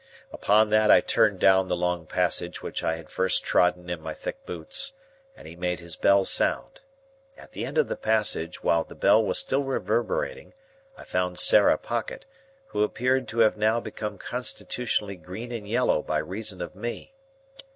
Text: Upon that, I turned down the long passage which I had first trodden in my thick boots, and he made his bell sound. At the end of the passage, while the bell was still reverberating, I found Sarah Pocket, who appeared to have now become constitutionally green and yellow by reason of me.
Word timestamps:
Upon 0.33 0.71
that, 0.71 0.89
I 0.89 0.99
turned 0.99 1.37
down 1.39 1.67
the 1.67 1.77
long 1.77 2.07
passage 2.07 2.63
which 2.63 2.83
I 2.83 2.95
had 2.95 3.11
first 3.11 3.43
trodden 3.43 3.87
in 3.87 4.01
my 4.01 4.15
thick 4.15 4.43
boots, 4.47 4.93
and 5.37 5.47
he 5.47 5.55
made 5.55 5.79
his 5.79 5.95
bell 5.95 6.25
sound. 6.25 6.79
At 7.37 7.51
the 7.51 7.65
end 7.67 7.77
of 7.77 7.87
the 7.87 7.95
passage, 7.95 8.63
while 8.63 8.83
the 8.83 8.95
bell 8.95 9.23
was 9.23 9.37
still 9.37 9.61
reverberating, 9.61 10.55
I 10.97 11.03
found 11.03 11.37
Sarah 11.39 11.77
Pocket, 11.77 12.25
who 12.69 12.81
appeared 12.81 13.27
to 13.27 13.39
have 13.41 13.57
now 13.57 13.79
become 13.79 14.17
constitutionally 14.17 15.17
green 15.17 15.51
and 15.51 15.69
yellow 15.69 16.01
by 16.01 16.17
reason 16.17 16.63
of 16.63 16.73
me. 16.73 17.13